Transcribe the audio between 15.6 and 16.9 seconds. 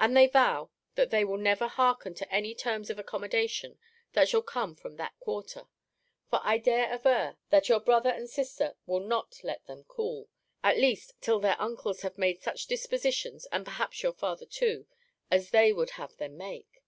would have them make.